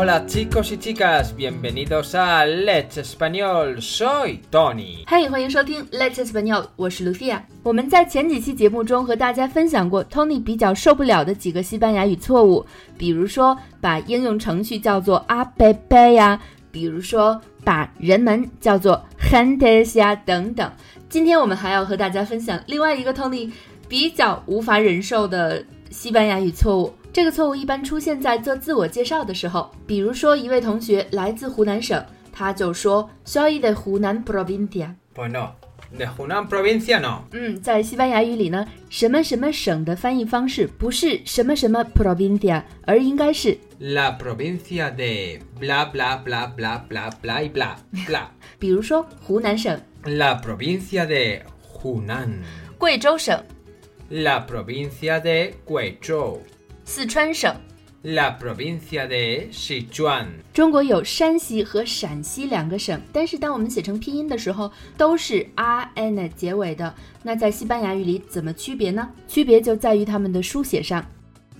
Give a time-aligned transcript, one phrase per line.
[0.00, 3.80] Hola chicos y chicas, bienvenidos a Let's Español.
[3.82, 5.02] Soy Tony.
[5.08, 7.40] 嗨，欢迎收听 Let's Español，我是 Lucia。
[7.64, 12.64] 我们在前几期节目中和大家分享过 Tony 比较受不了的几个西班牙语错误，
[12.96, 20.70] 比如说把应用程序叫做 App 呀，比如说把人们叫做 gentes 呀等等。
[21.08, 23.50] 今天我们还要和大家分享另外一个 Tony
[23.88, 26.94] 比较无法忍受的西班牙语错误。
[27.12, 34.94] 这个错误一般出现在做自我介绍的时候，比如说一位同学来自湖南省，他就说 “soy de Hunan provincia”。
[35.14, 35.54] Pues no,
[35.98, 37.24] de Hunan provincia no.
[37.32, 47.74] 嗯，在西班牙语里呢，什么什么省的翻译方式不是什么什么 provincia，而应该是 La provincia de bla bla bla bla bla bla bla
[48.06, 48.26] bla.
[48.60, 51.40] 比如说湖南省、La provincia de
[51.82, 52.42] Hunan.
[52.76, 53.42] 贵州省、
[54.10, 56.38] La provincia de Guizhou.
[56.88, 57.54] 四川省。
[58.00, 60.24] La provincia de Sichuan.
[60.54, 66.94] 中国有山西和陕西两个省，但是当我们写成拼音的时候，都是 r n 结尾的。
[67.22, 69.06] 那在西班牙语里怎么区别呢？
[69.28, 71.04] 区别就在于它们的书写上。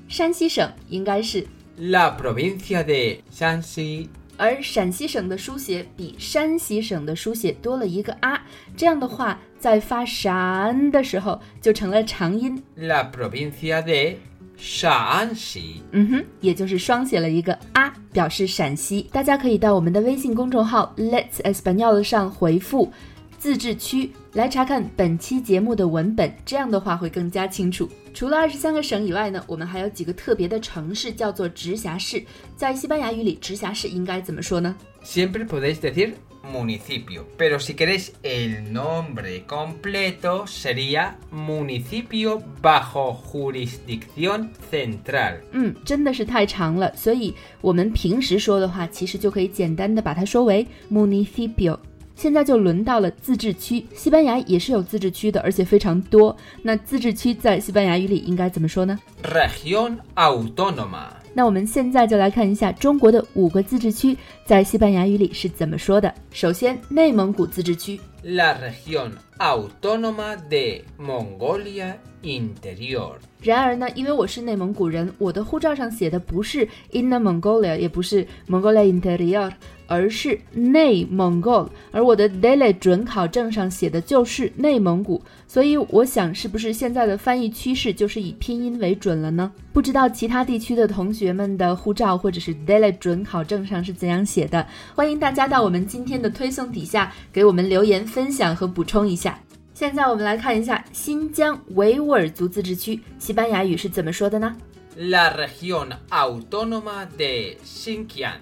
[0.09, 4.09] 山西省应该是，La provincia de Shanxi.
[4.39, 8.41] 而陕西省的书写比山西省的书写多了一个 r，
[8.75, 12.63] 这样的话，在发陕的时候就成了长音。
[12.77, 14.15] La provincia de
[14.59, 19.09] 陕西嗯哼，也就是双写了一个啊，表示陕西。
[19.13, 22.93] 大家可以到我们的微信公众号 Let's e s p a n o l 上回复
[23.39, 27.89] 自治区来查看本期节目的文本，这样的话会更加清楚。
[28.13, 32.21] 除了二十三个省以外呢，我们还有几个特别的城市叫做直辖市。
[32.57, 36.15] 在西班牙语里，直辖市应该怎么说呢？Siempre podéis decir
[36.53, 45.37] municipio, pero si queréis el nombre completo sería municipio bajo jurisdicción central.
[45.53, 51.79] 嗯，真的是太长了，所以我们平时说的话，其实就可以简单的把它说为 municipio。
[52.19, 56.37] 现在就轮到了自治区，西班牙也是有自治区的，而且非常多。
[56.63, 61.11] 那自治区在西班牙语里应该怎么说呢？Región autónoma.
[61.33, 66.13] 那我们现在就来看一下中国的五个自治区在西班牙语里是怎么说的。
[66.33, 73.13] 首先，内蒙古自治区，La región autónoma de Mongolia Interior.
[73.41, 79.53] 然而呢，因为我是内蒙古人，我的护照上写的不是 Inner Mongolia，也不是 Mongolia Interior，
[79.87, 89.53] 而是内蒙古，而我的 Daily 准考证上写的就是内蒙古，所以我想是不是现在的翻译趋势就是以拼音为准了呢？
[89.73, 94.67] 不知道其他地区的同学们的护照或者是 Daily 准考证上是怎样写的？
[94.97, 99.39] 欢迎大家到我们今天的推送底下给我们留言分享和补充一下。
[99.75, 104.57] 现在我们来看一下新疆维吾尔族自治区，西班牙语是怎么说的呢
[104.97, 108.39] ？La región autónoma de Xinjiang.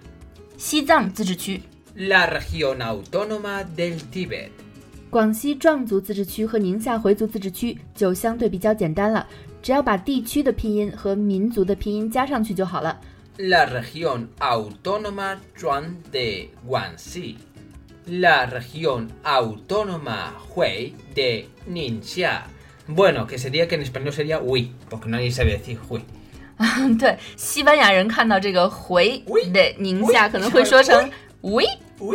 [0.57, 1.61] 西藏自治区、
[1.95, 4.49] La región autónoma del Tíbet.
[5.11, 9.27] 广西壮族自治区和宁夏回族自治区就相对比较简单了，
[9.63, 12.99] 只要把地区的拼音和民族的拼音加上去就好了。
[13.37, 15.37] La región autónoma
[16.11, 17.35] de Guangxi.
[18.08, 22.44] La región autónoma Hui de Ningxia.
[22.88, 26.02] Bueno, que sería que en español sería Hui, porque nadie sabe decir Hui.
[27.00, 31.10] 对，西班牙人看到这个回喂的宁夏可能会说成
[31.42, 31.66] 喂，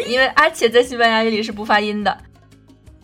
[0.06, 2.16] 因为而且在西班牙语里是不发音的。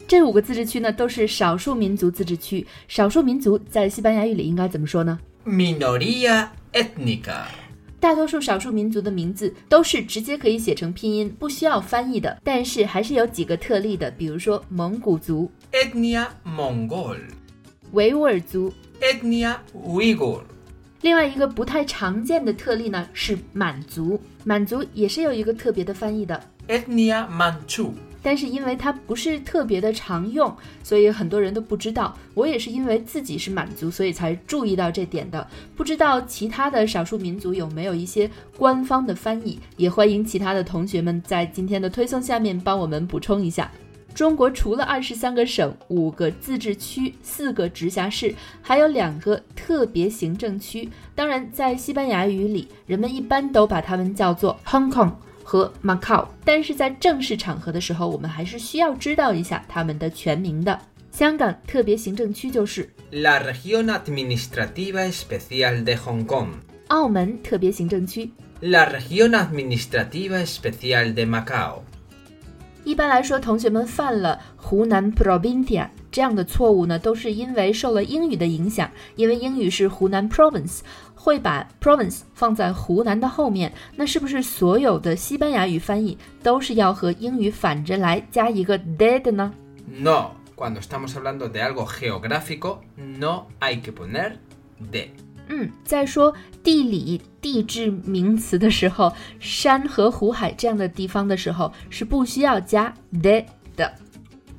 [0.06, 5.18] 这五个自治区呢都是少数民族自治区，少数民族在西班牙语里应该怎么说呢？
[5.44, 7.44] Minoría étnica.
[7.99, 12.39] 大多数少数民族的名字都是直接可以写成拼音，不需要翻译的。
[12.43, 17.17] 但是还是有几个特例的，比如说蒙古族、Etnia mongol.
[17.91, 18.71] 维吾尔族。
[19.01, 20.41] Etnia uigur.
[21.01, 27.91] 另外一个不太常见的特例呢是满族，满族也是有一个特别的翻译的，Etnia manchú.
[28.27, 32.13] 但是因为它不是特别的常用，所以很多人都不知道。
[32.33, 35.47] 我也是因为自己是满族，所以才注意到这点的。
[35.77, 39.57] 不知道其他的少数民族有没有一些官方的翻译？
[39.77, 43.71] 也欢迎其他的同学们在今天的推送下面帮我们补充一下。
[44.13, 50.89] 中国除了二十三个省、五个自治区、四个直辖市，还有两个特别行政区。
[51.15, 55.13] 当然，在西班牙语里，人们一般都把它们叫做 Hong Kong
[55.49, 56.27] 和 Macau。
[56.43, 60.77] 但是在正式场合的时候，我们还是需要知道一下他们的全名的。
[61.09, 66.49] 香港特别行政区就是 La región administrativa especial de Hong Kong.
[66.89, 68.29] 澳门特别行政区。
[68.59, 71.79] La región administrativa especial de Macau
[72.83, 80.79] 一般来说，同学们犯了湖南 provincia 这样的错误呢，都是因为受了英语的影响，因为英语是湖南 province，
[81.13, 83.71] 会把 province 放在湖南的后面。
[83.95, 89.53] 那是不是所有的西班牙语翻译都是要和英语反着来，加一个 de 的呢
[89.87, 94.31] ？No, cuando estamos hablando de algo geográfico, no hay que poner
[94.91, 95.09] de。
[95.49, 96.33] 嗯，在说
[96.63, 102.91] 地理地质名词的时候，山和湖海这样的地方的时候，是不需要加
[103.21, 103.93] de 的。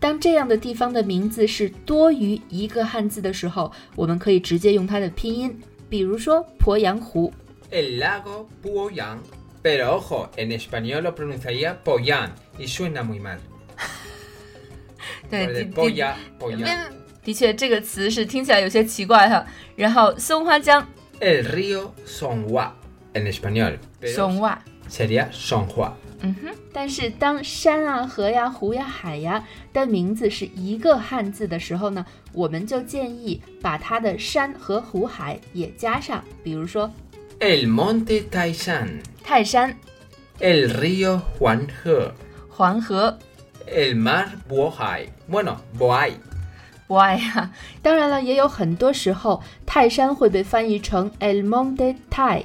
[0.01, 5.59] 当这样的地方的名字是多于一个汉字的时候，我们可以直接用它的拼音，
[5.89, 7.33] 比如说鄱阳湖。
[7.71, 9.19] El lago Poyang,
[9.63, 13.39] pero ojo, en español lo pronunciaría Poyang y suena muy mal.
[15.29, 16.15] 对，的 Poyang。
[17.23, 19.45] 的确，这个词是听起来有些奇怪哈。
[19.77, 20.87] 然后松花江。
[21.21, 22.71] El río Songhua,
[23.13, 23.77] en español.
[24.03, 24.57] Songhua.
[24.91, 25.93] Sería Songhua.
[26.21, 36.91] 嗯哼，但是当山啊、河呀、湖呀、海呀的名字是一个汉字的时候呢，我们就建议把它的山和湖海也加上，比如说
[37.39, 39.77] ，El monte Taishan，泰山
[40.41, 42.11] ；El río Huanghe，
[42.49, 43.17] 黄河
[43.69, 47.53] ；El mar Bohai，bueno，Bohai，Bohai 呀。
[47.81, 52.43] 当然了，也有很多时候泰山会被翻译成 El monte Tai，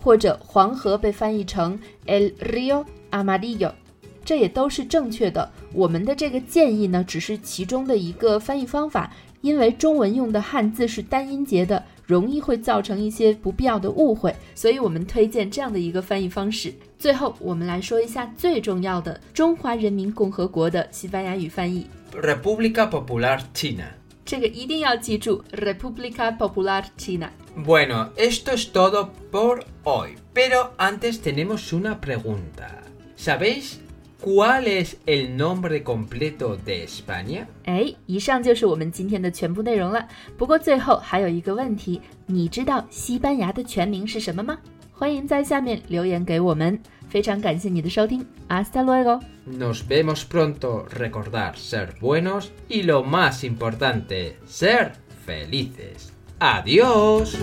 [0.00, 2.84] 或者黄河被翻译成 El Rio。
[3.12, 3.72] Amarillo，
[4.24, 5.50] 这也都是正确的。
[5.72, 16.72] 我们的这个建议呢，只是其中的一个翻译方法，因为中文用的汉字是单音节的，容易会造成一些不必要的误会，所以我们推荐这样的一个翻译方式。
[17.00, 23.99] 最后，我们来说一下最重要的中华人民共和国的西班牙语翻译：República Popular China。
[24.30, 27.32] 这个一定要记住：República Popular China。
[27.56, 32.84] Bueno, esto es todo por hoy, pero antes tenemos una pregunta.
[33.16, 33.80] ¿Sabéis
[34.22, 37.46] cuál es el nombre completo de España？
[37.64, 40.06] 哎，以上就是我们今天的全部内容了。
[40.38, 44.56] 不过最后还有一个问题，你知道西班牙的全名是什么吗？
[44.99, 46.79] 欢迎在下面留言给我们。
[47.07, 50.85] 非常感谢你的收听，Hasta luego。Nos vemos pronto.
[50.89, 54.93] Recordar ser buenos y lo más importante, ser
[55.25, 56.11] felices.
[56.39, 57.37] Adiós.